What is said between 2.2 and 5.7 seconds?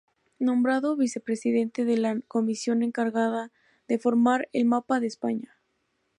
comisión encargada de formar el Mapa de España.